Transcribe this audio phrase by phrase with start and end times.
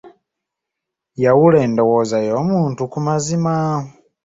[1.23, 3.55] Yawula endowooza y'omuntu ku mazima.